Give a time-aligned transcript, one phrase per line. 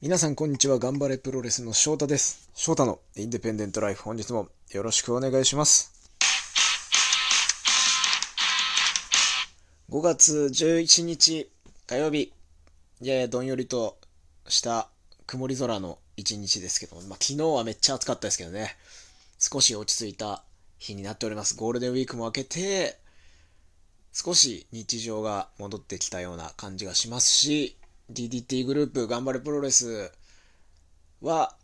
[0.00, 0.78] 皆さんこんにちは。
[0.78, 2.48] 頑張れプロレスの翔太です。
[2.54, 4.04] 翔太のインディペンデントライフ。
[4.04, 5.92] 本日もよろしくお願いします。
[9.90, 11.50] 5月11日
[11.88, 12.32] 火曜日。
[13.00, 13.98] ややどんよりと
[14.46, 14.88] した
[15.26, 18.76] 曇り空の一日ですけども、まあ、昨日はめっちゃ暑かったですけどね。
[19.40, 20.44] 少し落ち着いた
[20.78, 21.56] 日になっております。
[21.56, 23.00] ゴールデンウィークも明けて、
[24.12, 27.77] 少し日常が戻ってきたような感じがしますし、
[28.10, 30.10] DDT グループ頑張れプロレス
[31.20, 31.54] は、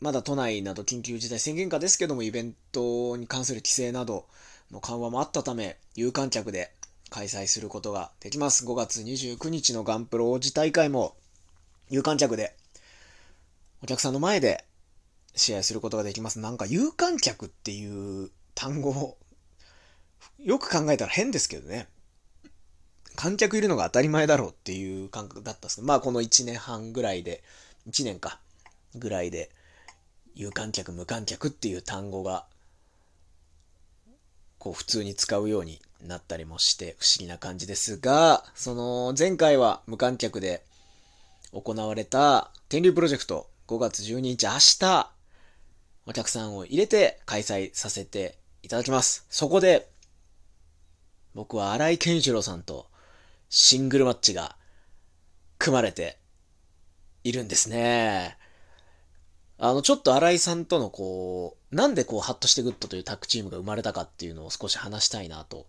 [0.00, 4.26] まだ都内など緊急事態宣言下ですけども、イベントに関する規制など
[4.72, 6.72] の緩和もあったため、有観客で
[7.08, 8.66] 開催することができます。
[8.66, 11.16] 5月29日のガンプロ王子大会も、
[11.88, 12.56] 有観客で、
[13.82, 14.64] お客さんの前で
[15.36, 16.40] 試合することができます。
[16.40, 19.16] なんか有観客っていう単語、
[20.40, 21.88] よく考えたら変ですけどね。
[23.16, 27.42] 観客いるのが当たり前だろうっていう感覚だったんですけど、まあこの1年半ぐらいで、
[27.88, 28.40] 1年か、
[28.94, 29.50] ぐらいで、
[30.34, 32.46] 有観客、無観客っていう単語が、
[34.58, 40.62] こう普通に使うようになったりもして不思議な感じですが、その前回は無観客で
[41.52, 45.10] 行われた天竜プロジェクト5月12日明日、
[46.06, 49.26] お客さんを入れて開催させていただきます。
[49.30, 49.88] そこで、
[51.34, 52.86] 僕は新井健一郎さんと
[53.54, 54.56] シングルマッチが
[55.58, 56.16] 組まれて
[57.22, 58.38] いるんですね。
[59.58, 65.66] あの、ちょっと新井さんとのこう、なんでこう、ハッとして Good というタッグチームが生まれたかっていうのを少し話したいなと、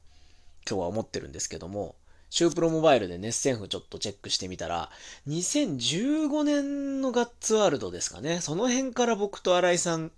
[0.65, 1.95] 今日は思ってるんですけども、
[2.29, 4.89] シュープロモバイルで熱戦譜ちょっとチェックしてみたら、
[5.27, 8.39] 2015年のガッツワールドですかね。
[8.39, 10.13] その辺から僕と新井さん、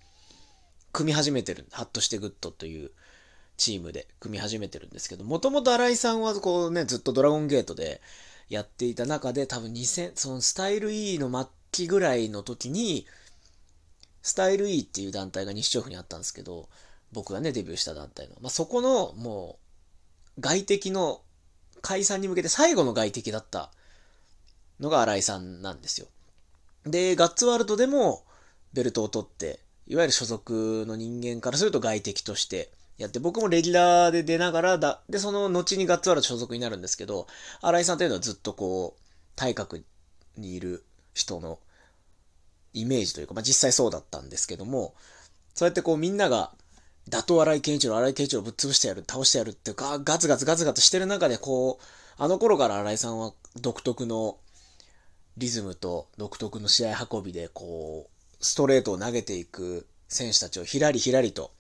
[0.94, 2.92] 組み始めてる、ハッとして Good という
[3.58, 8.02] チームで組み始めてるんですけど、もともと新井さんはこうね、ずっとドラゴンゲートで
[8.50, 13.06] やっていた中で、多分2000、そのスタイル E の末期ぐらいの時に、
[14.22, 16.68] スタイル E っていう団体が西調布にあったんですけど、
[17.12, 18.36] 僕がね、デビューした団体の。
[18.42, 19.60] まあ、そこの、も
[20.38, 21.22] う、外敵の
[21.82, 23.72] 解散に向けて最後の外敵だった
[24.80, 26.08] のが新井さんなんですよ。
[26.86, 28.26] で、ガッツワールドでも
[28.74, 37.28] ベルトを取って、いわゆる所属の人間からすると外敵としてやって、僕もレギュラーで出ながらだ、で、その後にガッツワール所属になるんですけど、
[37.62, 39.02] 新井さんというのはずっとこう、
[39.36, 39.86] 体格
[40.38, 41.60] にいる人の
[42.74, 44.96] イメージというか、まあ実際そうだったんですけども、
[45.54, 46.54] そうやってこうみんなが、
[47.08, 51.84] 打倒荒井健一郎、荒井健一郎ぶっ潰してやる、倒してやるってガガツガツガツガツしてる中で、こう、
[52.18, 54.38] あの頃から荒井さんは独特の
[55.38, 61.52] リズムと独特の試合運びで、こう、ストレートを投げていく選手たちをひらりひらりと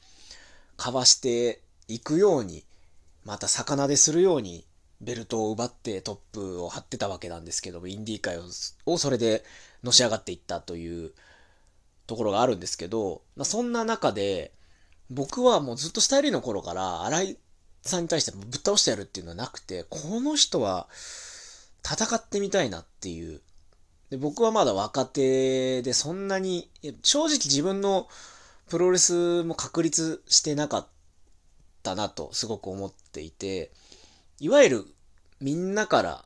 [0.78, 2.66] かわしていくように、
[3.24, 4.66] また魚でするように
[5.02, 8.38] ベルトを奪ってトップを張ってたわけなんですけども、インディー界
[8.86, 9.44] をそれで
[9.84, 11.12] のし上がっていったという
[12.08, 14.52] ところがあるんですけど、まあ、そんな中で、
[15.10, 17.38] 僕はもうずっとスタイルの頃から新井
[17.84, 20.88] さんに対してぶっ倒してやるっていうのはなくて、この人は
[21.84, 23.42] 戦ってみたいなっていう。
[24.10, 26.70] で僕はまだ若手でそんなに、
[27.04, 28.08] 正直自分の
[28.70, 30.88] プロレスも確立してなかっ
[31.84, 33.72] たなとすごく思っていて、
[34.40, 34.86] いわゆる
[35.40, 36.26] みんなから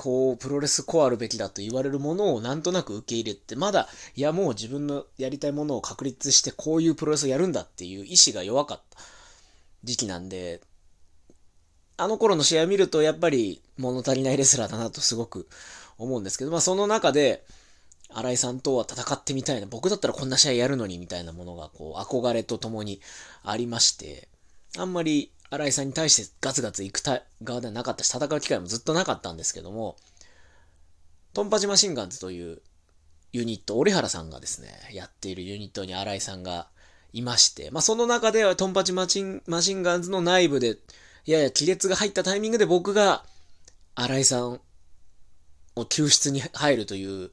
[0.00, 3.86] こう、プロレスこうあるべきだと言われるものをなんとなく受け入れて、まだ、
[4.16, 8.98] いやもう自分のやりたいものを確立してこういうプロレスをやるんだっていう意志が弱かった
[9.84, 10.62] 時期なんで、
[11.98, 15.46] あの頃の試合を見るとやっぱり物足りないレスラーだなとすごく
[15.98, 17.44] 思うんですけど、まあその中で、
[18.12, 23.00] 新井さんとは戦ってみたいな、僕だったらこんな試合やるのにみたいなものがこう憧れとともに
[23.44, 24.28] ありまして、
[24.78, 27.02] あんまり新井さんに対してガツガツ行く
[27.42, 29.96] 側ではなかったし、戦う機会もずっとなかったんですけども、
[31.34, 32.60] トンパチマシンガンズという
[33.32, 36.68] ユニット、折原さんがですね、やっているユニットに新井さんが
[37.12, 40.76] いまして、まあその中ではトンパチマシンマシンガンズの内部で、
[41.26, 43.24] やや亀裂が入ったタイミングで僕が
[43.94, 44.60] 新井さん
[45.76, 47.30] を救出に入るという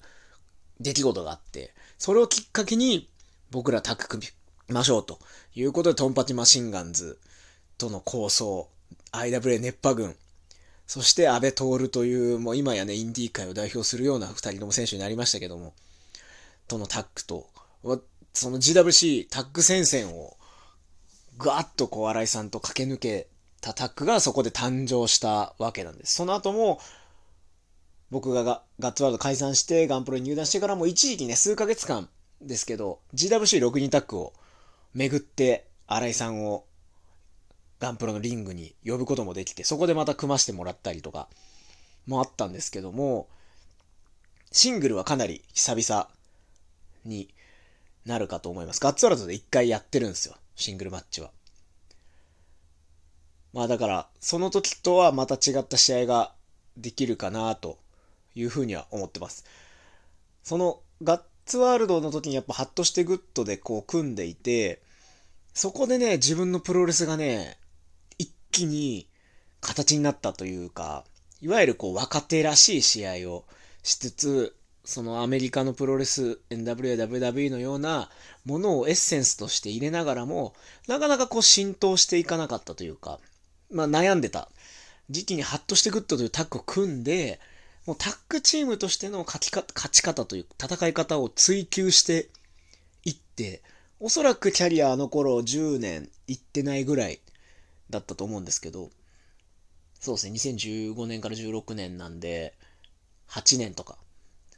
[0.79, 3.09] 出来事があって、それをきっかけに
[3.51, 4.27] 僕らタッグ組
[4.69, 5.19] みましょうと
[5.55, 7.19] いうことでトンパチマシンガンズ
[7.77, 8.69] との構想、
[9.11, 10.15] IWA 熱波軍、
[10.87, 15.73] そして安倍徹という、もう今やね、インディー界を代表するような二人とも選手になりましたけども、
[16.67, 17.49] とのタッグと、
[18.33, 20.37] その GWC タッグ戦線を、
[21.37, 23.27] ぐわっとこう、新井さんと駆け抜け
[23.59, 26.13] たタッグがそこで誕生したわけなんです。
[26.13, 26.79] その後も、
[28.09, 32.09] 僕がガッツワールド解散して、ガンプロに入団してからも一時期ね、数ヶ月間
[32.41, 34.33] ですけど、GWC6 人タッグを
[34.93, 36.65] 巡って、新井さんを
[37.79, 41.27] ガンプロのリングに呼ぶこともできて、そこでまた組ましてもらったりとか
[42.05, 43.27] もあったんですけども、
[44.51, 46.09] シングルはかなり久々
[47.03, 47.33] に
[48.05, 48.79] なるかと思います。
[48.79, 50.35] ガッツワールドで一回やってるんですよ。
[50.55, 51.31] シングルマッチは。
[53.53, 56.33] まあだから、その時とはまた違った試合が
[56.77, 57.79] できるかなと
[58.37, 59.45] いうふうには思ってます。
[60.43, 64.81] そのガッツワールドの時にやっぱハッとして Good でこう組んでいて、
[65.53, 67.57] そこでね、自分のプロレスがね、
[68.17, 69.07] 一気に
[69.59, 71.03] 形になったというか、
[71.41, 73.45] いわゆるこう若手らしい試合を
[73.83, 78.09] しつつ、そのアメリカのプロレス、NWA、WWE のような
[78.45, 80.53] ものをエッセンスとして入れながらも、
[80.87, 83.19] なかなかこう浸透していかなかったというか、
[83.71, 84.49] まあ悩んでた
[85.09, 87.39] 時期にハッとして Good というタッグを組んで、
[87.87, 92.27] もうタッグチームとしての勝ち勝ち方という戦い方を追求して
[93.05, 93.61] いって、
[94.01, 97.21] おそらくキャリアあの頃10年いってないぐらい
[97.89, 98.89] だったと思うんですけど、
[100.01, 102.53] そうですね、2015年から16年なんで、
[103.29, 103.97] 8年とか。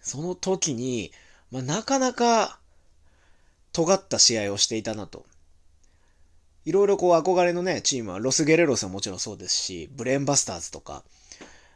[0.02, 1.12] その時に、
[1.52, 2.58] まあ、なかなか
[3.74, 5.28] 尖った試合をしていたなと。
[6.66, 11.04] いろいろこう憧れのね、チームはロス・ゲレロスはもちろんそうですし、ブレーンバスターズとか、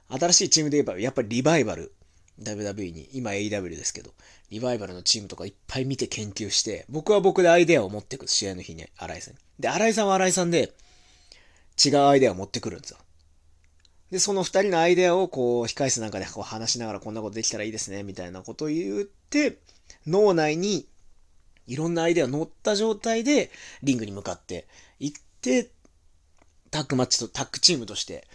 [0.10, 1.94] 新しいチームで言えばやっぱりリバイバル、
[2.42, 4.12] WWE に、今 AEW ですけど、
[4.50, 9.40] リバイバルのチームとかいっぱい見て研究して、僕は僕でアイデアを持ってくる試合の日に、新井さんに。
[9.60, 10.74] で、新井さんは新井さんで、
[11.84, 12.98] 違うアイデアを持ってくるんですよ。
[14.12, 19.58] で、その二人のアイデアをこう、控室なんかでこう話しながらこんなことできたらいいですね、みたいなことを言って、
[20.06, 20.88] 脳内に
[21.68, 23.52] いろんなアイデア乗った状態で、
[23.82, 24.68] リングに向かって
[25.00, 25.72] 行って、
[26.72, 28.28] タッグマッチと、タッグチームとして、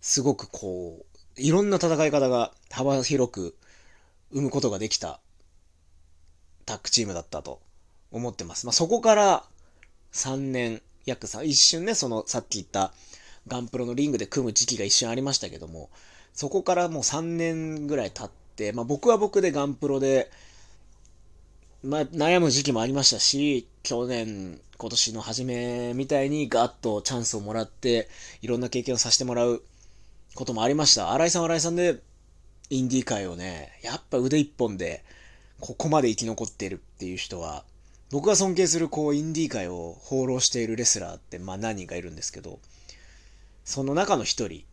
[0.00, 1.04] すごくこ
[1.36, 3.56] う、いろんな戦い方が幅広く
[4.32, 5.20] 生むことができた
[6.66, 7.60] タッグチームだったと
[8.10, 8.66] 思ってます。
[8.66, 9.44] まあ、そこから
[10.12, 12.92] 3年、約3、一瞬ね、そのさっき言った
[13.46, 15.90] ガンプロのリングで組む時期が一瞬ありましたけども、
[16.34, 20.30] そこからもう3年ぐらい経って、まあ僕は僕でガンプロで、
[21.82, 28.08] まあ悩む時期もありましたし、去年、今年の初めみたいにガッとチャンスをもらって、
[28.42, 29.62] いろんな経験をさせてもらう
[30.34, 31.12] こともありました。
[31.12, 32.02] 新井さん新井さんで、
[32.70, 35.04] インディー界をね、やっぱ腕一本で、
[35.60, 37.64] ここまで生き残ってるっていう人は、
[38.10, 42.60] 僕が尊敬するこう、インディー界を放浪しているレスラーって、まあ何人かいるんですけど、
[43.64, 44.64] その中の一人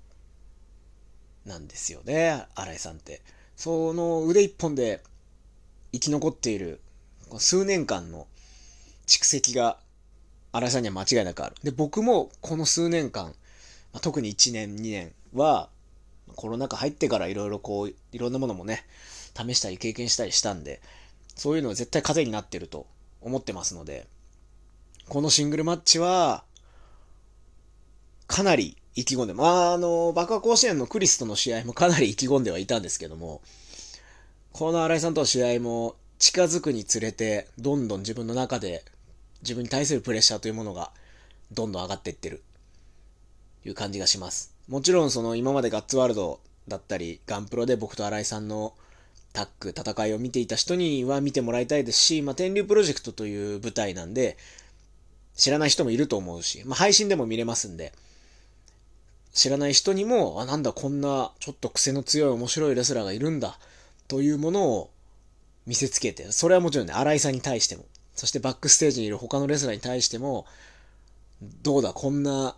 [1.46, 3.22] なんですよね、新井さんって。
[3.56, 5.02] その腕一本で
[5.94, 6.82] 生き残っている
[7.38, 8.28] 数年間の
[9.08, 9.80] 蓄積が
[10.52, 11.56] 新井さんには間違いなくある。
[11.64, 13.34] で、僕もこの数年間、
[14.02, 15.70] 特に1年、2年は、
[16.36, 18.86] コロナ禍入ってからいろいろこう、いろんなものもね、
[19.36, 20.82] 試したり経験したりしたんで、
[21.36, 22.88] そういうのは絶対糧になってると
[23.22, 24.08] 思ってますので、
[25.08, 26.44] このシングルマッチは、
[28.28, 33.42] かなり意気込んで、まあ、あの、爆破甲子園のクリスとの試合もかなり意気込んではいたんですけども、
[34.52, 38.84] この新井さんとの試合も近づくにつれて、どんどん自分の中で
[39.42, 40.92] 自分に対するプレッシャーというものが
[41.52, 42.42] どんどん上がっていってる、
[43.66, 44.55] いう感じがします。
[44.68, 48.74] もちろんその今までガッツワールドだったり、ガンプロで僕と新井さんの
[49.34, 54.38] タッグ、戦いを見ていた人には見てもらいたいですし、まあ、天竜プロジェクトという舞台なんで、
[55.36, 57.94] 知らない人もいると思うし、まあ、配信でも見れますんで、
[59.34, 63.60] 知らない人にも、あ、なんだ、こんな、ちょっと癖の強い面白いレスラーがいるんだ、
[64.08, 64.90] というものを
[65.68, 67.84] 見せつけて、それはもちろんね、新井さんに対しても、
[68.16, 70.46] そしてバックステージにいる他のレスラーに対しても、
[71.62, 72.56] どうだ、こんな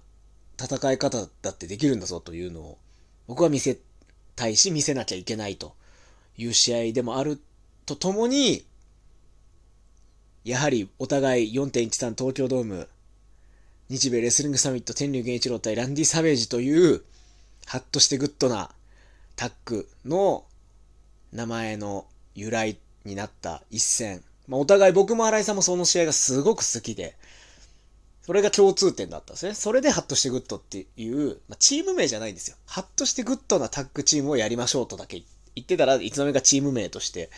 [0.59, 2.77] 戦い方だってできるんだぞというのを、
[3.27, 3.77] 僕は見せ
[4.35, 5.75] たいし、見せなきゃいけないと
[6.37, 7.39] いう試合でもある
[7.85, 8.65] とともに、
[10.43, 12.87] やはりお互い4.13東京ドーム
[13.89, 17.03] 日米レスリングサミット天竜源一郎対ランディ・サベージという、
[17.65, 18.69] ハッとして Goodな
[19.37, 20.43] タッグの
[21.31, 24.23] 名前の由来になった一戦。
[24.47, 27.15] まあ、お互い僕も新井さんもその試合がすごく好きで、
[28.27, 29.53] それが共通点だったんですね。
[29.53, 32.57] それでハッとして Goodっていう、まあ、チーム名じゃないんですよ。
[32.65, 35.23] ハッとして Goodなタッグチームをやりましょうとだけ
[35.55, 37.29] 言ってたらいつの間にかチーム名として、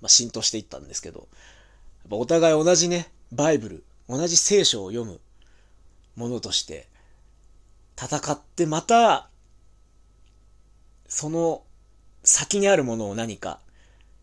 [0.00, 1.28] まあ、浸透していったんですけど、
[2.10, 5.20] お互い同じね、バイブル、同じ聖書を読む
[6.16, 6.88] ものとして
[7.96, 9.28] 戦ってまた、
[11.06, 11.62] その
[12.24, 13.60] 先にあるものを何か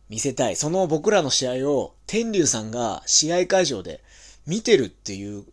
[0.09, 0.57] 見せたい。
[0.57, 4.03] その僕らの試合を天龍さんが試合会場で
[4.45, 5.45] 見てるっていう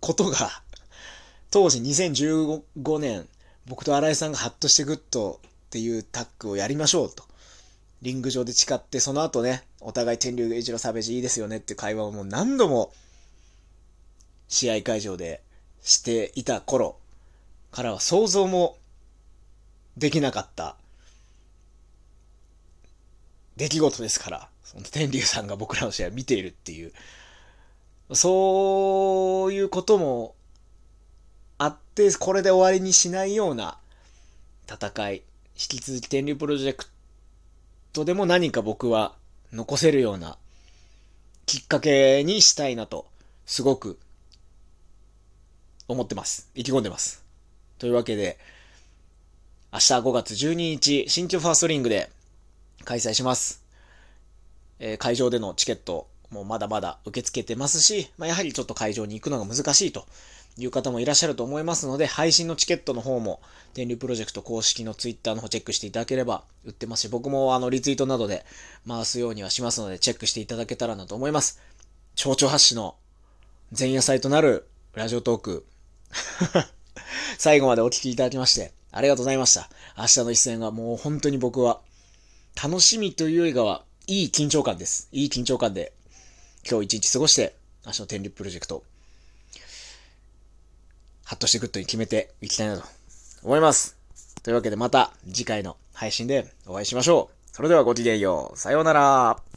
[0.00, 0.62] ことが、
[1.50, 3.28] 当時2015年、
[3.66, 7.24] 僕と新井さんがハッとして Good っていうタッグをやりましょうと。
[8.02, 12.92] リング上で誓って、その後ね、お互い天龍源一郎サベージいいですよねって会話をもう何度も
[14.48, 15.42] 試合会場で
[15.82, 16.98] していた頃
[17.70, 18.76] からは想像も
[19.96, 20.76] できなかった
[23.56, 26.92] 出来事ですから、その天竜さんが僕らの試合を見ているっていう、
[28.12, 30.34] そういうことも
[31.58, 33.78] あって、これで終わりにしないような
[34.68, 35.22] 戦い、引
[35.54, 36.86] き続き天竜プロジェク
[37.92, 39.14] トでも何か僕は
[39.52, 40.36] 残せるような
[41.46, 43.06] きっかけにしたいなと、
[43.46, 43.98] すごく
[45.88, 46.50] 思ってます。
[46.54, 47.24] 意気込んでます。
[47.78, 48.38] というわけで、
[49.72, 52.10] 明日5月12日、新旧ファーストリングで
[52.84, 53.62] 開催します。
[54.78, 60.04] えー、会場でのチケットもうまだまだ受け付けてますし、まあ、やはりちょっと会場に行くのが難しいと
[60.58, 63.40] いう方もいらっしゃると思いますので、配信のチケットの方も、
[63.72, 68.44] 天竜プロジェクト公式のツイッターの方チェックしていただければ売ってますし、僕もあのリツイートなどで
[68.86, 71.60] 回すようにはしますので、チェックしていただけたらなと思います。
[72.16, 72.96] 丁々発止の
[73.76, 75.66] 前夜祭となるラジオトーク
[77.38, 79.68] 最後までお聴きいただきまして、ありがとうございました。
[79.98, 81.80] 明日の一戦はもう本当に僕は、
[82.62, 85.08] 楽しみというよりかは、いい緊張感です。
[85.10, 85.92] いい緊張感で、
[86.68, 87.54] 今日一日過ごして、
[87.84, 88.82] 明日の天龍プロジェクト、
[91.24, 92.84] ハッとして Good に決めていきたいなと
[93.42, 93.96] 思います。
[94.42, 97.54] というわけでまた次回の配信でお会いしましょう。
[97.54, 98.58] それではごきげんよう。
[98.58, 99.53] さようなら。